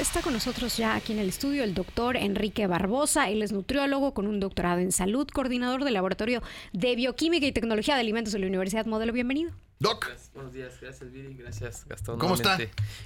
[0.00, 3.28] está con nosotros ya aquí en el estudio el doctor Enrique Barbosa.
[3.30, 6.42] Él es nutriólogo con un doctorado en salud, coordinador del Laboratorio
[6.72, 9.12] de Bioquímica y Tecnología de Alimentos de la Universidad Modelo.
[9.12, 9.52] Bienvenido.
[9.80, 10.06] Doc.
[10.34, 12.18] Buenos días, gracias Viri, gracias Gastón.
[12.18, 12.58] ¿Cómo está?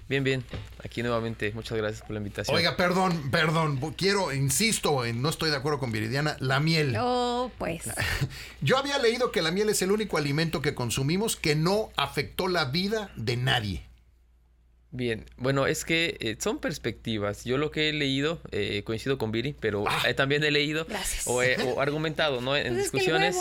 [0.08, 0.44] Bien, bien,
[0.82, 2.56] aquí nuevamente, muchas gracias por la invitación.
[2.56, 6.96] Oiga, perdón, perdón, quiero, insisto, no estoy de acuerdo con Viridiana, la miel.
[6.98, 7.90] Oh, pues.
[8.62, 12.48] Yo había leído que la miel es el único alimento que consumimos que no afectó
[12.48, 13.91] la vida de nadie.
[14.94, 17.44] Bien, bueno, es que eh, son perspectivas.
[17.44, 20.02] Yo lo que he leído, eh, coincido con Viri, pero ah.
[20.14, 20.86] también he leído
[21.24, 22.54] o, o, argumentado ¿no?
[22.54, 23.38] en pues discusiones.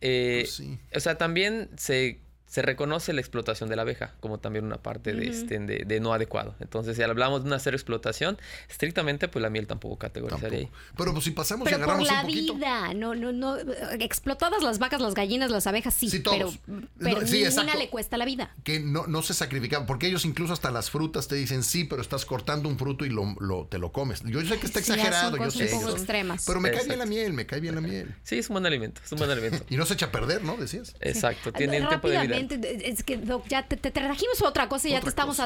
[0.00, 0.62] Eh, pues
[0.96, 2.20] o sea, también se
[2.54, 6.14] se reconoce la explotación de la abeja como también una parte de, este, de, no
[6.14, 6.54] adecuado.
[6.60, 8.38] Entonces, si hablamos de una cero explotación,
[8.70, 10.70] estrictamente, pues la miel tampoco categorizaría ahí.
[10.96, 13.56] Pero pues si pasamos y agarramos por la vida, no, no, no,
[13.98, 16.54] explotadas las vacas, las gallinas, las abejas, sí, pero,
[16.96, 18.54] pero ninguna le cuesta la vida.
[18.62, 22.02] Que no, no se sacrifican, porque ellos incluso hasta las frutas te dicen, sí, pero
[22.02, 24.22] estás cortando un fruto y lo, lo te lo comes.
[24.22, 25.74] Yo sé que está exagerado, yo sé.
[25.74, 26.44] extremas.
[26.46, 28.14] Pero me cae bien la miel, me cae bien la miel.
[28.22, 29.64] Sí, es un buen alimento, es un buen alimento.
[29.70, 30.56] y no se echa a perder, ¿no?
[30.56, 30.94] Decías.
[31.00, 32.43] Exacto, tiene un tiempo de vida.
[32.50, 35.36] Es que Doc, ya te, trajimos otra cosa y ya te estamos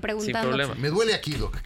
[0.00, 0.20] preguntando.
[0.20, 0.74] Sin problema.
[0.74, 1.56] Me duele aquí, Doc.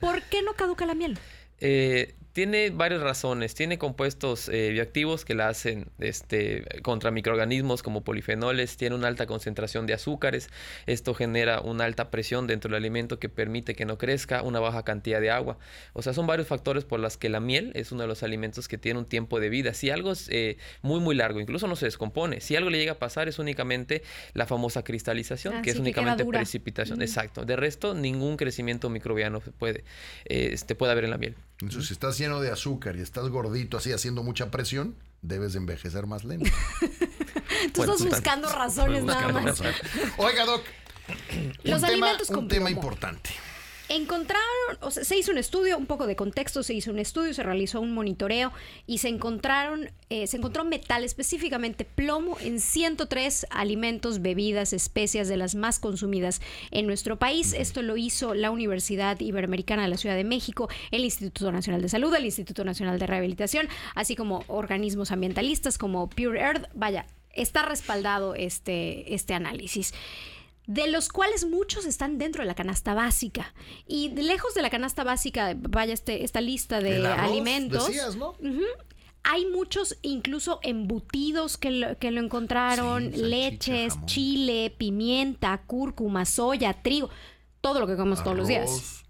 [0.00, 1.18] ¿Por qué no caduca la miel?
[1.60, 3.56] Eh, tiene varias razones.
[3.56, 8.76] Tiene compuestos eh, bioactivos que la hacen este, contra microorganismos como polifenoles.
[8.76, 10.48] Tiene una alta concentración de azúcares.
[10.86, 14.42] Esto genera una alta presión dentro del alimento que permite que no crezca.
[14.42, 15.58] Una baja cantidad de agua.
[15.94, 18.68] O sea, son varios factores por los que la miel es uno de los alimentos
[18.68, 19.74] que tiene un tiempo de vida.
[19.74, 22.40] Si algo es eh, muy, muy largo, incluso no se descompone.
[22.40, 26.24] Si algo le llega a pasar es únicamente la famosa cristalización, ah, que es únicamente
[26.24, 27.02] precipitación.
[27.02, 27.44] Exacto.
[27.44, 29.82] De resto, ningún crecimiento microbiano puede,
[30.26, 31.34] este, puede haber en la miel.
[31.60, 36.06] Entonces, si estás lleno de azúcar y estás gordito así haciendo mucha presión, debes envejecer
[36.06, 36.50] más lento.
[37.74, 39.60] Tú estás buscando razones nada más.
[40.18, 40.62] Oiga, Doc.
[41.64, 43.30] Los alimentos un tema importante.
[43.90, 44.44] Encontraron,
[44.82, 47.42] o sea, se hizo un estudio, un poco de contexto, se hizo un estudio, se
[47.42, 48.52] realizó un monitoreo
[48.86, 55.38] y se encontraron, eh, se encontró metal, específicamente plomo, en 103 alimentos, bebidas, especias de
[55.38, 57.54] las más consumidas en nuestro país.
[57.54, 61.88] Esto lo hizo la Universidad Iberoamericana de la Ciudad de México, el Instituto Nacional de
[61.88, 66.68] Salud, el Instituto Nacional de Rehabilitación, así como organismos ambientalistas como Pure Earth.
[66.74, 69.94] Vaya, está respaldado este, este análisis
[70.68, 73.54] de los cuales muchos están dentro de la canasta básica.
[73.86, 77.90] Y lejos de la canasta básica, vaya este, esta lista de alimentos.
[79.22, 87.08] hay muchos incluso embutidos que lo, que lo encontraron, leches, chile, pimienta, cúrcuma, soya, trigo,
[87.62, 89.04] todo lo que comemos todos los días.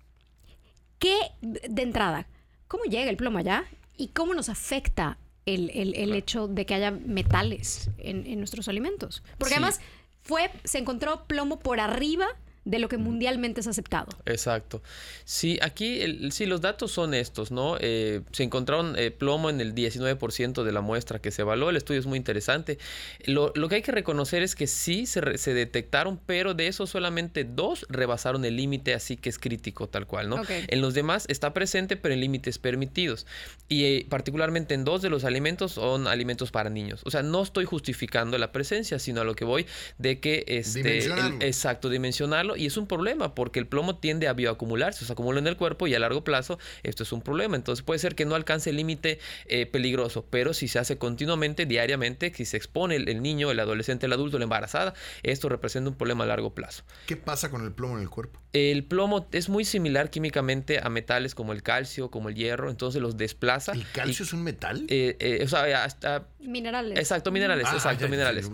[1.01, 2.29] ¿Qué, de entrada,
[2.69, 3.65] cómo llega el plomo allá
[3.97, 9.25] y cómo nos afecta el, hecho de que haya metales en, nuestros alimentos?
[9.39, 9.81] Porque además
[10.29, 12.27] fue, se encontró plomo por arriba
[12.69, 14.09] de lo que mundialmente es aceptado.
[14.27, 14.83] Exacto.
[15.25, 17.77] Sí, aquí el, sí, los datos son estos, ¿no?
[17.81, 21.77] Eh, se encontraron eh, plomo en el 19% de la muestra que se evaluó, el
[21.77, 22.79] estudio es muy interesante.
[23.25, 27.45] Lo, que hay que reconocer es que sí se, se, detectaron, pero de esos solamente
[27.45, 30.43] dos rebasaron el límite, así que es crítico tal cual, ¿no?
[30.49, 33.27] En los demás está presente, pero en límites permitidos.
[33.69, 37.01] Y eh, particularmente en dos de los alimentos son alimentos para niños.
[37.05, 41.07] O sea, no estoy justificando la presencia, sino a lo que voy de que este,
[41.47, 45.47] exacto, dimensionarlo y es un problema porque el plomo tiende a bioacumularse, se acumula en
[45.47, 47.57] el cuerpo y a largo plazo esto es un problema.
[47.57, 51.67] Entonces puede ser que no alcance el límite eh, peligroso, pero si se hace continuamente,
[51.67, 55.97] diariamente, si se expone el, niño, el adolescente, el adulto, la embarazada, esto representa un
[55.97, 56.85] problema a largo plazo.
[57.07, 58.41] ¿Qué pasa con el plomo en el cuerpo?
[58.53, 63.01] El plomo es muy similar químicamente a metales como el calcio, como el hierro, entonces
[63.01, 63.73] los desplaza.
[63.73, 64.87] ¿El calcio es un metal?
[64.89, 66.29] Eh, eh, o sea, hasta...
[66.41, 66.99] Minerales.
[66.99, 68.51] Exacto, minerales, ah, exacto, minerales.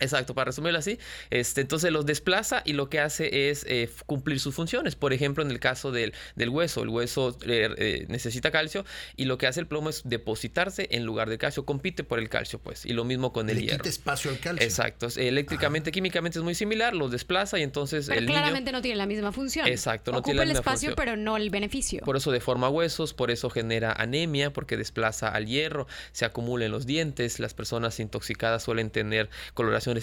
[0.00, 0.98] Exacto, para resumirlo así,
[1.30, 4.94] este, entonces los desplaza y lo que hace es eh, cumplir sus funciones.
[4.96, 8.84] Por ejemplo, en el caso del, del hueso, el hueso eh, eh, necesita calcio
[9.16, 12.28] y lo que hace el plomo es depositarse en lugar del calcio, compite por el
[12.28, 13.78] calcio, pues, y lo mismo con el Le hierro.
[13.78, 14.64] Quita espacio al calcio.
[14.64, 19.06] Exacto, eléctricamente, químicamente es muy similar, los desplaza y entonces pero claramente no tiene la
[19.06, 19.66] misma función.
[19.66, 22.02] Exacto, no tiene la el espacio, pero no el beneficio.
[22.04, 26.72] Por eso deforma huesos, por eso genera anemia, porque desplaza al hierro, se acumula en
[26.72, 29.30] los dientes, las personas intoxicadas suelen tener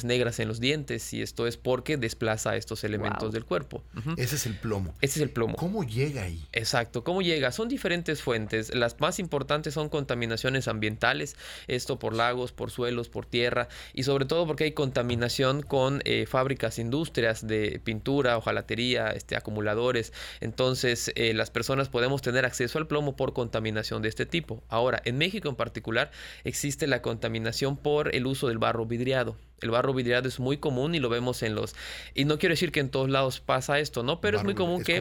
[0.04, 3.84] negras en los dientes y esto es porque desplaza estos elementos del cuerpo.
[4.18, 4.94] Ese es el plomo.
[5.02, 5.56] Ese es el plomo.
[5.56, 6.46] ¿Cómo llega ahí?
[6.52, 7.52] Exacto, ¿cómo llega?
[7.52, 8.74] Son diferentes fuentes.
[8.74, 11.36] Las más importantes son contaminaciones ambientales,
[11.68, 16.26] esto por lagos, por suelos, por tierra y sobre todo porque hay contaminación con eh,
[16.26, 20.14] fábricas, industrias de pintura, hojalatería, este, acumuladores.
[20.42, 24.64] Entonces eh, las personas podemos tener acceso al plomo por contaminación de este tipo.
[24.70, 26.12] Ahora, en México en particular
[26.44, 29.38] existe la contaminación por el uso del barro vidriado.
[29.64, 31.76] El barro vidriado es muy común y lo vemos en los...
[32.14, 34.20] Y no quiero decir que en todos lados pasa esto, ¿no?
[34.20, 34.98] Pero es muy común que...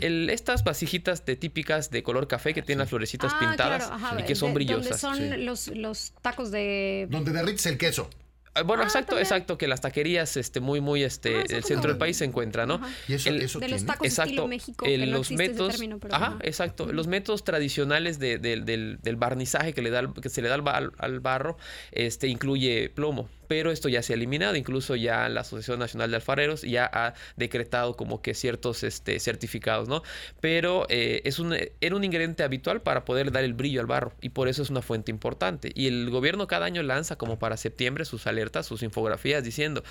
[0.00, 4.22] el estas vasijitas de típicas de color café que tienen las florecitas ah, pintadas y
[4.22, 5.00] que son brillosas.
[5.00, 7.08] son los, los tacos de...
[7.10, 8.08] Donde derrites el queso.
[8.56, 11.90] Ah, bueno, ah, exacto, exacto, que las taquerías, este, muy, muy, este, ah, el centro
[11.90, 12.80] del país se encuentra, ¿no?
[13.06, 15.78] Y eso, eso de los tacos exacto, estilo México, los métodos,
[16.10, 20.48] ajá, exacto, los métodos tradicionales de, del, del, barnizaje que le da, que se le
[20.48, 21.58] da al, al, barro,
[21.92, 26.16] este, incluye plomo pero esto ya se ha eliminado, incluso ya la Asociación Nacional de
[26.16, 30.02] Alfareros ya ha decretado como que ciertos este, certificados, ¿no?
[30.40, 34.12] Pero eh, es un, era un ingrediente habitual para poder dar el brillo al barro
[34.20, 35.70] y por eso es una fuente importante.
[35.74, 39.82] Y el gobierno cada año lanza como para septiembre sus alertas, sus infografías diciendo,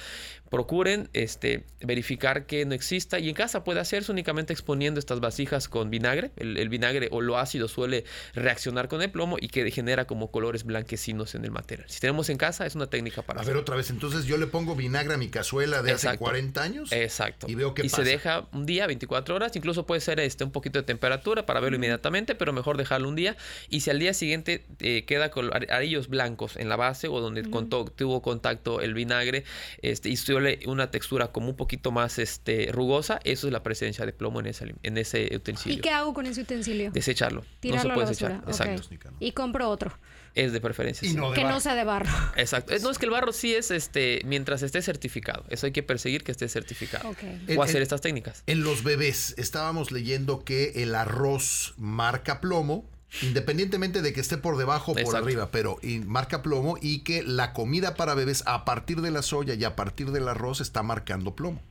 [0.50, 5.68] procuren este, verificar que no exista y en casa puede hacerse únicamente exponiendo estas vasijas
[5.68, 9.70] con vinagre, el, el vinagre o lo ácido suele reaccionar con el plomo y que
[9.72, 11.90] genera como colores blanquecinos en el material.
[11.90, 14.76] Si tenemos en casa es una técnica para ver otra vez, entonces yo le pongo
[14.76, 16.92] vinagre a mi cazuela de hace 40 años.
[16.92, 17.48] Exacto.
[17.50, 20.52] Y veo que Y se deja un día, 24 horas, incluso puede ser este un
[20.52, 23.36] poquito de temperatura para verlo inmediatamente, pero mejor dejarlo un día.
[23.70, 27.44] Y si al día siguiente eh, queda con arillos blancos en la base o donde
[27.44, 29.44] tuvo contacto el vinagre
[29.82, 34.06] este, y suele una textura como un poquito más este, rugosa, eso es la presencia
[34.06, 35.78] de plomo en ese, en ese utensilio.
[35.78, 36.92] ¿Y qué hago con ese utensilio?
[36.92, 37.44] Desecharlo.
[37.64, 38.44] no se puede desechar.
[38.48, 38.84] Exacto.
[39.20, 39.98] Y compro otro.
[40.36, 41.10] Es de preferencia.
[41.34, 42.10] que no sea de barro.
[42.36, 42.74] Exacto.
[42.82, 45.46] No es que el barro sí es este mientras esté certificado.
[45.50, 47.16] Eso hay que perseguir que esté certificado.
[47.58, 48.44] O hacer estas técnicas.
[48.48, 52.90] En los bebés estábamos leyendo que el arroz marca plomo.
[53.22, 57.54] Independientemente de que esté por debajo o por arriba, pero marca plomo y que la
[57.54, 61.34] comida para bebés a partir de la soya y a partir del arroz está marcando
[61.34, 61.62] plomo.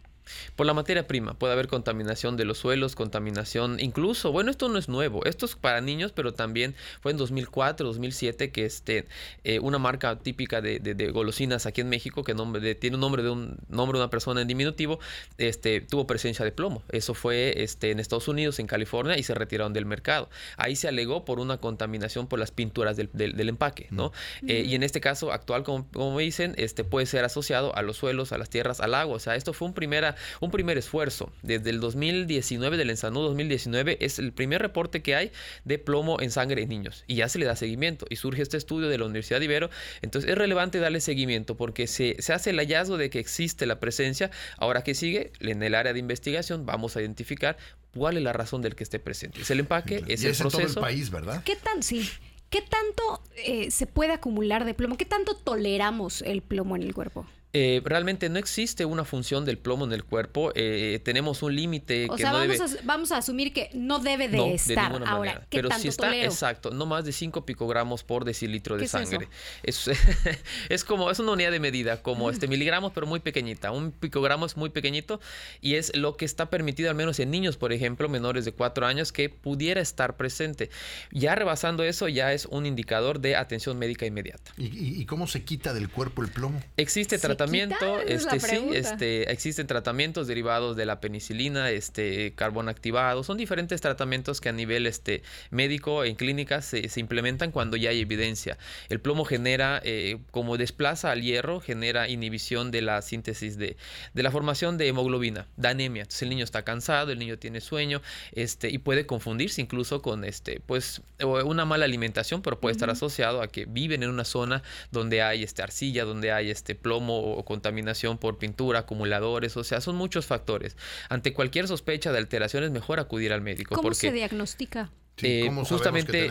[0.57, 4.79] Por la materia prima, puede haber contaminación de los suelos, contaminación, incluso, bueno, esto no
[4.79, 9.07] es nuevo, esto es para niños, pero también fue en 2004, 2007 que este,
[9.45, 13.31] eh, una marca típica de, golosinas aquí en México, que nombre tiene un nombre de
[13.31, 14.99] un nombre de una persona en diminutivo,
[15.39, 16.83] este, tuvo presencia de plomo.
[16.91, 20.31] Eso fue este, en Estados Unidos, en California, y se retiraron del mercado.
[20.57, 24.13] Ahí se alegó por una contaminación por las pinturas del, empaque, ¿no?
[24.47, 27.97] Eh, y en este caso actual, como, como dicen, este, puede ser asociado a los
[27.97, 29.17] suelos, a las tierras, al agua.
[29.17, 31.33] O sea, esto fue un primera un primer esfuerzo.
[31.43, 35.33] Desde el 2019, del Ensanud 2019, es el primer reporte que hay
[35.65, 37.05] de plomo en sangre en niños.
[37.07, 38.07] Y ya se le da seguimiento.
[38.11, 39.71] Y surge este estudio de la Universidad de Ibero.
[40.03, 43.81] Entonces es relevante darle seguimiento porque se, se hace el hallazgo de que existe la
[43.81, 44.31] presencia.
[44.59, 47.57] Ahora que sigue, en el área de investigación vamos a identificar
[47.95, 49.41] cuál es la razón del que esté presente.
[49.41, 50.61] Es el empaque, es el proceso.
[50.61, 51.43] En todo el país, ¿verdad?
[51.45, 52.09] ¿Qué tan sí?
[52.51, 54.97] ¿Qué tanto eh, se puede acumular de plomo?
[54.97, 57.27] ¿Qué tanto toleramos el plomo en el cuerpo?
[57.57, 60.51] Eh, realmente no existe una función del plomo en el cuerpo.
[60.57, 62.81] Eh, tenemos un límite que sea, no vamos, debe...
[62.81, 65.01] a, vamos a asumir que no debe de estar.
[65.07, 69.29] Ahora, ¿qué Pero si está, exacto, no más de 5 picogramos por decilitro de sangre.
[69.63, 69.89] Es,
[70.69, 73.71] es, como, es una unidad de medida, como este miligramos, pero muy pequeñita.
[73.71, 75.21] Un picogramo es muy pequeñito
[75.61, 78.85] y es lo que está permitido, al menos en niños, por ejemplo, menores de 4
[78.85, 80.71] años, que pudiera estar presente.
[81.13, 84.51] Ya rebasando eso, ya es un indicador de atención médica inmediata.
[84.59, 86.61] ¿Y, y cómo se quita del cuerpo el plomo?
[86.77, 93.25] Existe tratamiento tratamiento, este sí, este existen tratamientos derivados de la penicilina, este carbón activado,
[93.25, 98.01] son diferentes tratamientos que a nivel este médico en clínicas se, implementan cuando ya hay
[98.01, 98.57] evidencia.
[98.89, 103.77] El plomo genera, eh, como desplaza al hierro, genera inhibición de la síntesis de,
[104.15, 106.03] de la formación de hemoglobina, da anemia.
[106.03, 108.01] Entonces el niño está cansado, el niño tiene sueño,
[108.33, 113.43] este y puede confundirse incluso con este pues una mala alimentación, pero puede estar asociado
[113.43, 117.45] a que viven en una zona donde hay este arcilla, donde hay este plomo o
[117.45, 120.77] contaminación por pintura, acumuladores, o sea, son muchos factores.
[121.09, 123.75] Ante cualquier sospecha de alteración es mejor acudir al médico.
[123.75, 124.91] ¿Cómo se diagnostica?
[125.23, 126.29] Eh, justamente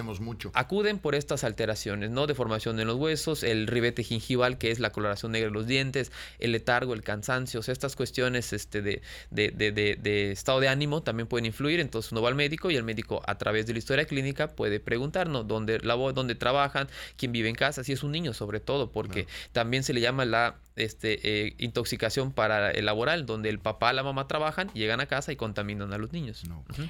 [0.54, 2.28] acuden por estas alteraciones, ¿no?
[2.28, 6.12] Deformación en los huesos, el ribete gingival, que es la coloración negra de los dientes,
[6.40, 10.68] el letargo, el cansancio, o sea, estas cuestiones este, de, de, de, de, estado de
[10.68, 11.80] ánimo también pueden influir.
[11.80, 14.82] Entonces uno va al médico y el médico, a través de la historia clínica, puede
[14.82, 18.92] preguntarnos dónde, la, dónde trabajan, quién vive en casa, si es un niño sobre todo,
[18.92, 23.94] porque también se le llama la este, eh, intoxicación para el laboral, donde el papá,
[23.94, 26.44] la mamá trabajan, llegan a casa y contaminan a los niños.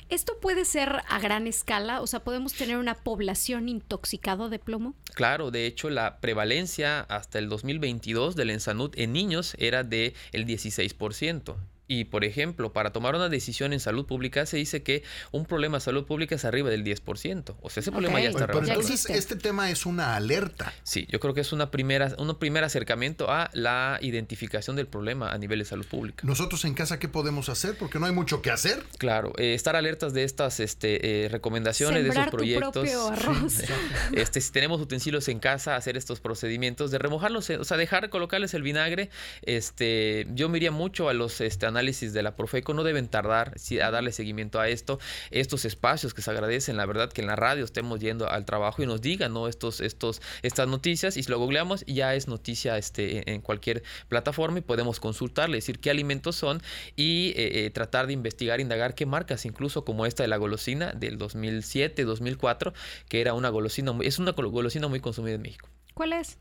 [0.10, 2.02] ¿Esto puede ser a gran escala?
[2.02, 4.96] O sea, ¿podemos tener una población intoxicada de plomo?
[5.14, 10.46] Claro, de hecho, la prevalencia hasta el 2022 del Ensanud en niños era de el
[10.46, 11.56] 16%.
[11.88, 15.78] Y, por ejemplo, para tomar una decisión en salud pública se dice que un problema
[15.78, 17.56] de salud pública es arriba del 10%.
[17.62, 20.74] O sea, ese problema ya está Pero entonces, este tema es una alerta.
[20.84, 25.32] Sí, yo creo que es una primera, un primer acercamiento a la identificación del problema
[25.32, 26.26] a nivel de salud pública.
[26.26, 27.78] ¿Nosotros en casa qué podemos hacer?
[27.78, 28.84] Porque no hay mucho que hacer.
[28.98, 32.88] Claro, eh, estar alertas de estas este, eh, recomendaciones, de esos proyectos.
[34.14, 38.54] este, si tenemos utensilios en casa, hacer estos procedimientos de remojarlos, o sea, dejar, colocarles
[38.54, 39.10] el vinagre.
[39.42, 43.56] Este, yo me iría mucho a los este, análisis de la Profeco, no deben tardar
[43.82, 45.00] a darle seguimiento a esto.
[45.32, 48.84] Estos espacios que se agradecen, la verdad que en la radio estemos yendo al trabajo
[48.84, 49.48] y nos digan ¿no?
[49.48, 54.60] estos, estos, estas noticias y si lo googleamos ya es noticia este, en cualquier plataforma
[54.60, 56.62] y podemos consultarle, decir qué alimentos son
[56.96, 60.92] y eh, eh, tratar de investigar, indagar qué marcas, incluso como esta de la golosina
[60.94, 62.74] del 2007, 2004,
[63.10, 65.70] que era una golosina, es una golosina muy consumida en México.
[65.94, 66.38] ¿Cuál es?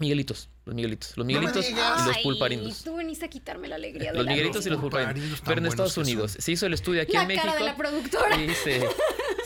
[0.00, 1.74] Miguelitos, los Miguelitos, los Miguelitos y
[2.06, 2.82] los pulparindos.
[2.82, 5.42] Tú veniste a quitarme la alegría de Los Miguelitos y los pulparindos.
[5.44, 6.36] Pero en Estados Unidos.
[6.38, 7.46] Se hizo el estudio aquí la en México.
[7.46, 8.40] Cara de la productora.
[8.40, 8.88] Y se,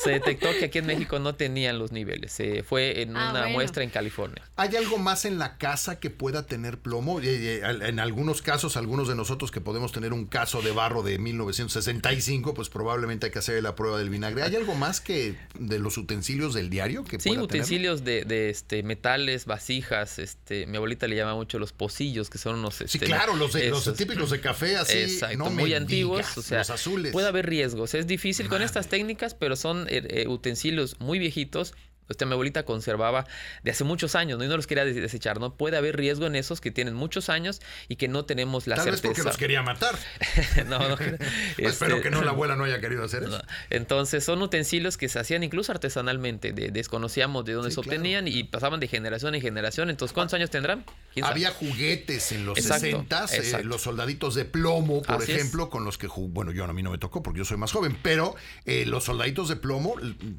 [0.02, 2.32] se, detectó que aquí en México no tenían los niveles.
[2.32, 4.42] Se fue en ah, una muestra en California.
[4.56, 7.20] ¿Hay algo más en la casa que pueda tener plomo?
[7.20, 12.54] En algunos casos, algunos de nosotros que podemos tener un caso de barro de 1965,
[12.54, 14.42] pues probablemente hay que hacer la prueba del vinagre.
[14.42, 18.82] ¿Hay algo más que de los utensilios del diario que Sí, utensilios de, de, este
[18.82, 22.74] metales, vasijas, este mi abuelita le llama mucho los pocillos, que son unos...
[22.74, 23.52] sí, este, claro, los,
[23.96, 24.98] típicos de café así.
[24.98, 26.36] Exacto, muy antiguos.
[26.36, 27.12] o sea, los azules.
[27.12, 27.94] Puede haber riesgos.
[27.94, 31.74] Es difícil con estas técnicas, pero son eh, eh, utensilios muy viejitos
[32.08, 33.26] este, mi abuelita conservaba
[33.62, 34.44] de hace muchos años, ¿no?
[34.44, 35.56] Y no los quería desechar, ¿no?
[35.56, 38.84] Puede haber riesgo en esos que tienen muchos años y que no tenemos la Tal
[38.84, 39.08] certeza.
[39.08, 39.98] Vez porque los quería matar.
[40.66, 40.96] no, no.
[41.58, 43.42] Espero que no la abuela no haya querido hacer eso.
[43.70, 46.52] Entonces, son utensilios que se hacían incluso artesanalmente.
[46.52, 49.90] desconocíamos de dónde se obtenían y pasaban de generación en generación.
[49.90, 50.84] Entonces, ¿cuántos años tendrán?
[51.22, 56.08] Había juguetes en los 60 eh, los soldaditos de plomo, por ejemplo, con los que,
[56.08, 58.34] bueno, yo a mí no me tocó porque yo soy más joven, pero
[58.64, 59.94] eh, los soldaditos de plomo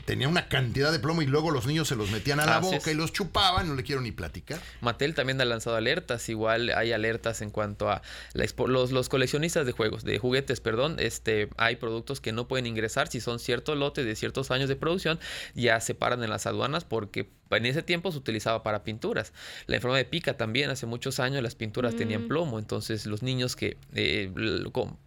[0.06, 2.92] tenían una cantidad de plomo y luego los niños se los metían a la boca
[2.92, 4.60] y los chupaban, no le quiero ni platicar.
[4.82, 8.02] Mattel también ha lanzado alertas, igual hay alertas en cuanto a
[8.34, 13.08] los, los coleccionistas de juegos, de juguetes, perdón, este, hay productos que no pueden ingresar
[13.08, 15.18] si son ciertos lotes de ciertos años de producción,
[15.54, 19.32] ya se paran en las aduanas porque en ese tiempo se utilizaba para pinturas.
[19.68, 22.28] La enfermedad de pica también, hace muchos años las pinturas tenían mm.
[22.28, 24.32] plomo, entonces los niños que eh,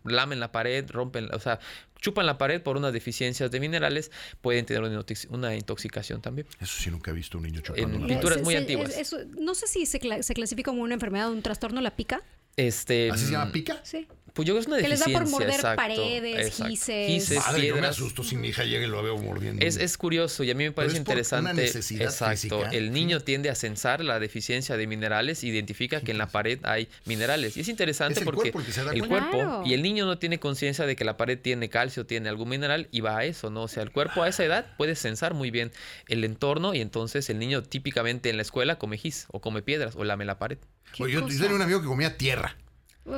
[0.05, 1.59] lamen la pared, rompen, o sea,
[2.01, 4.83] chupan la pared por unas deficiencias de minerales, pueden tener
[5.31, 6.47] una intoxicación también.
[6.61, 7.99] Eso sí, nunca he visto un niño chupando.
[7.99, 8.95] En pinturas muy antiguas.
[9.39, 12.23] no sé si se, se clasifica como una enfermedad o un trastorno la pica.
[12.57, 13.81] Este, ¿Así se llama pica?
[13.85, 14.09] Sí.
[14.39, 15.07] Pues yo creo que es una deficiencia.
[15.07, 17.39] Que les da por morder paredes, gises.
[17.39, 17.81] Madre, piedras.
[17.81, 19.67] me asusto si mi hija llega y lo veo mordiendo.
[19.67, 21.51] Es, es curioso y a mí me parece interesante.
[21.51, 22.65] Una necesidad exacto.
[22.71, 26.87] El niño tiende a censar la deficiencia de minerales, identifica que en la pared hay
[27.05, 27.57] minerales.
[27.57, 28.53] Y es interesante porque
[28.95, 32.29] el cuerpo y el niño no tiene conciencia de que la pared tiene calcio, tiene
[32.29, 33.65] algún mineral y va a eso, ¿no?
[33.65, 35.73] O sea, el cuerpo a esa edad puede censar muy bien
[36.07, 39.97] el entorno y entonces el niño típicamente en la escuela come gis o come piedras
[39.97, 40.59] o lame la pared.
[41.01, 42.57] Oye, yo tenía un amigo que comía tierra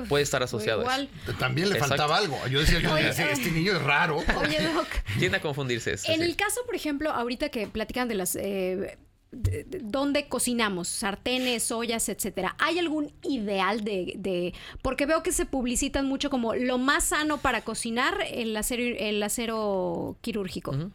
[0.09, 1.09] puede estar asociado a eso.
[1.39, 2.39] También le faltaba algo.
[2.49, 4.19] Yo decía, yo este niño es raro.
[4.43, 4.89] Oye, Doc.
[5.19, 6.11] Tiende a confundirse eso.
[6.11, 8.37] En el caso, por ejemplo, ahorita que platican de las...
[8.37, 8.99] Eh,
[9.33, 12.57] dónde cocinamos, sartenes, ollas, etcétera.
[12.59, 17.63] ¿Hay algún ideal de, porque veo que se publicitan mucho como lo más sano para
[17.63, 20.91] cocinar el acero, el acero quirúrgico?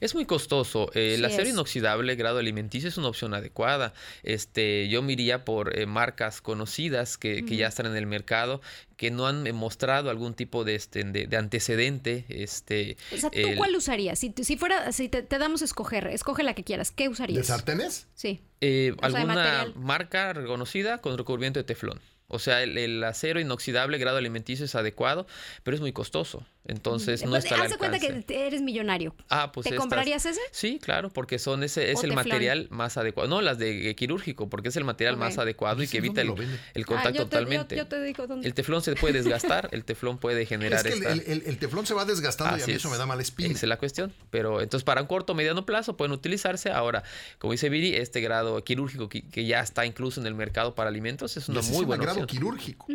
[0.00, 0.90] Es muy costoso.
[0.94, 3.92] Eh, el acero inoxidable grado alimenticio es una opción adecuada.
[4.22, 8.60] Este, yo me iría por eh, marcas conocidas que, ya están en el mercado,
[8.96, 12.24] que no han mostrado algún tipo de, este, de, antecedente.
[12.28, 14.18] Este, o sea, ¿tú cuál usarías?
[14.18, 16.90] Si, si fuera, si te, damos a escoger, escoge la que quieras.
[16.90, 17.38] ¿Qué usarías?
[17.38, 18.06] ¿De sartenes?
[18.14, 18.40] Sí.
[18.60, 22.00] Eh, alguna marca reconocida con recubrimiento de teflón.
[22.32, 25.26] O sea, el, acero inoxidable grado alimenticio es adecuado,
[25.64, 26.46] pero es muy costoso.
[26.64, 29.14] Entonces no está Haz cuenta que eres millonario.
[29.28, 30.40] Ah, pues ¿Te comprarías ese?
[30.52, 33.28] Sí, claro, porque son ese es el material más adecuado.
[33.28, 36.84] No, las de quirúrgico, porque es el material más adecuado y que evita el, ah,
[36.86, 37.76] contacto totalmente.
[37.76, 38.46] Yo, te digo dónde.
[38.46, 42.04] El teflón se puede desgastar, el teflón puede generar es que el, teflón se va
[42.04, 43.50] desgastando y a mí eso me da mala espina.
[43.50, 44.12] Esa es la cuestión.
[44.30, 46.70] Pero entonces para un corto o mediano plazo pueden utilizarse.
[46.70, 47.02] Ahora,
[47.38, 51.36] como dice Viri, este grado quirúrgico que, ya está incluso en el mercado para alimentos
[51.36, 52.86] es una muy buena grado quirúrgico.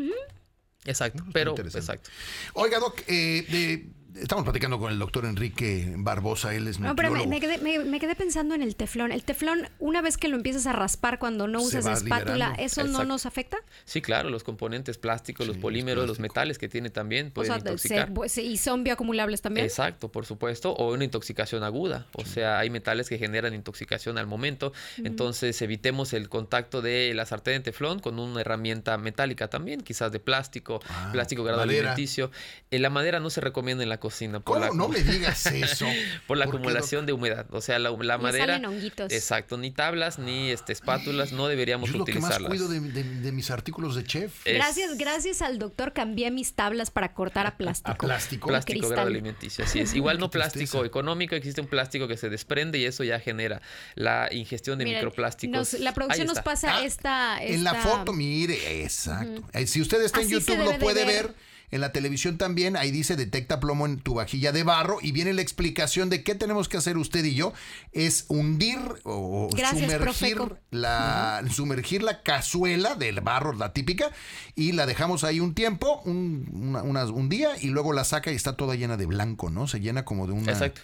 [0.85, 2.09] Exacto, pero exacto.
[2.53, 7.11] Oiga, Doc, eh, de estamos platicando con el doctor Enrique Barbosa, él es no, pero
[7.11, 9.11] me, quedé, pensando en el teflón.
[9.11, 13.03] El teflón, una vez que lo empiezas a raspar cuando no usas espátula, ¿eso no
[13.03, 13.57] nos afecta?
[13.85, 18.11] Sí, claro, los componentes plásticos, los polímeros, los metales que tiene también pueden intoxicar.
[18.37, 19.65] y son bioacumulables también.
[19.65, 22.07] Exacto, por supuesto, o una intoxicación aguda.
[22.13, 24.73] O sea, hay metales que generan intoxicación al momento.
[25.03, 30.11] Entonces, evitemos el contacto de la sartén de teflón con una herramienta metálica también, quizás
[30.11, 32.31] de plástico, ah, plástico grado alimenticio.
[32.71, 34.39] En la madera no se recomienda en la cocina.
[34.39, 35.85] Por la, no me digas eso.
[36.27, 37.45] por la acumulación de humedad.
[37.51, 38.55] O sea, la, madera.
[38.55, 39.11] Salen honguitos.
[39.11, 42.37] Exacto, ni tablas ni este, espátulas no deberíamos Yo utilizarlas.
[42.37, 44.45] Que más cuido de, mis artículos de chef.
[44.45, 47.91] Gracias, gracias al doctor cambié mis tablas para cortar a plástico.
[47.91, 48.47] A plástico.
[48.47, 49.93] Plástico grado alimenticio, así es.
[49.93, 53.61] Igual no plástico económico, existe un plástico que se desprende y eso ya genera
[53.95, 55.73] la ingestión de microplásticos.
[55.73, 59.43] la producción nos pasa ah, esta, En la foto, mire, exacto.
[59.53, 61.33] Eh, si usted está en YouTube lo puede ver
[61.69, 65.33] en la televisión también, ahí dice detecta plomo en tu vajilla de barro y viene
[65.33, 67.53] la explicación de qué tenemos que hacer usted y yo.
[67.91, 70.37] Es hundir o sumergir
[70.71, 74.11] la, sumergir la cazuela del barro, la típica,
[74.55, 78.55] y la dejamos ahí un tiempo, un, un día, y luego la saca y está
[78.55, 79.67] toda llena de blanco, ¿no?
[79.67, 80.51] Se llena como de una...
[80.53, 80.81] Exacto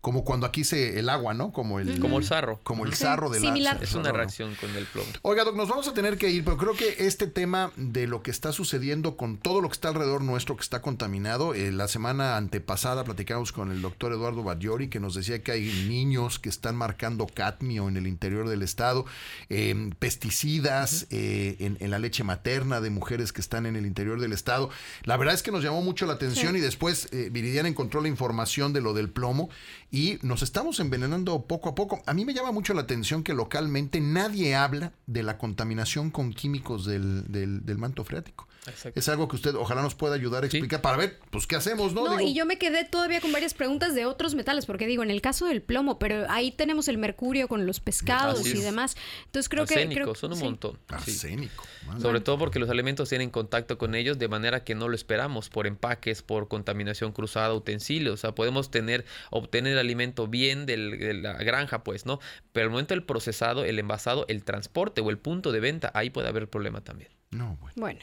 [0.00, 1.52] como cuando aquí se el agua, ¿no?
[1.52, 2.60] Como el, como el sarro.
[2.62, 3.78] Como el sarro de la...
[3.80, 5.08] Es una reacción con el plomo.
[5.22, 8.22] Oiga, Doc, nos vamos a tener que ir, pero creo que este tema de lo
[8.22, 11.88] que está sucediendo con todo lo que está alrededor nuestro que está contaminado, eh, la
[11.88, 16.48] semana antepasada platicamos con el doctor Eduardo Bagliori que nos decía que hay niños que
[16.48, 19.04] están marcando cadmio en el interior del estado,
[19.48, 24.32] em, pesticidas eh, en, la leche materna de mujeres que están en el interior del
[24.32, 24.70] estado.
[25.04, 28.08] La verdad es que nos llamó mucho la atención y después eh, Viridiana encontró la
[28.08, 29.50] información de lo del plomo
[29.90, 32.02] y nos estamos envenenando poco a poco.
[32.06, 36.32] A mí me llama mucho la atención que localmente nadie habla de la contaminación con
[36.32, 38.46] químicos del, del manto freático.
[38.94, 41.94] Es algo que usted ojalá nos pueda ayudar a explicar para ver, pues, qué hacemos,
[41.94, 42.04] ¿no?
[42.04, 45.10] No, y yo me quedé todavía con varias preguntas de otros metales, porque digo, en
[45.10, 48.96] el caso del plomo, pero ahí tenemos el mercurio con los pescados y demás.
[49.26, 49.88] Entonces creo que...
[49.88, 50.78] Creo, son un montón.
[50.88, 51.64] Arsénico.
[52.00, 55.48] Sobre todo porque los alimentos tienen contacto con ellos de manera que no lo esperamos,
[55.48, 58.14] por empaques, por contaminación cruzada, utensilios.
[58.14, 60.76] O sea, podemos tener, obtener el alimento bien de
[61.14, 62.20] la granja, pues, ¿no?
[62.52, 66.10] Pero al momento del procesado, el envasado, el transporte o el punto de venta, ahí
[66.10, 67.10] puede haber problema también.
[67.32, 67.74] No, bueno.
[67.76, 68.00] bueno.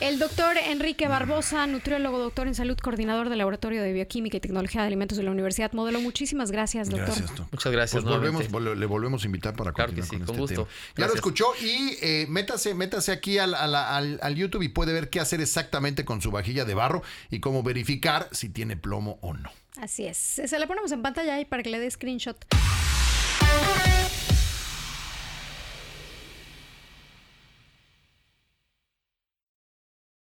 [0.00, 4.82] el doctor Enrique Barbosa, nutriólogo, doctor en salud, coordinador del Laboratorio de Bioquímica y Tecnología
[4.82, 5.98] de Alimentos de la Universidad Modelo.
[5.98, 7.14] Muchísimas gracias, doctor.
[7.52, 8.02] Muchas gracias.
[8.02, 10.68] Pues volvemos, le volvemos a invitar para continuar con, este gusto.
[10.94, 15.20] Ya lo escuchó y eh, métase, métase aquí al, al, YouTube y puede ver qué
[15.20, 19.50] hacer exactamente con su vajilla de barro y cómo verificar si tiene plomo o no.
[19.80, 20.18] Así es.
[20.18, 22.36] Se la ponemos en pantalla ahí para que le dé screenshot.